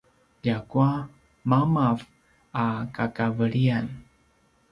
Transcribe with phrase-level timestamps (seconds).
[0.43, 0.91] ljakua
[1.49, 1.97] mamav
[2.63, 2.65] a
[2.95, 3.85] kakavelian